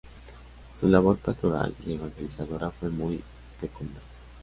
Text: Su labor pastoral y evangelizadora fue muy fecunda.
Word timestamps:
Su 0.79 0.87
labor 0.87 1.17
pastoral 1.17 1.75
y 1.85 1.93
evangelizadora 1.93 2.71
fue 2.71 2.89
muy 2.89 3.21
fecunda. 3.59 3.99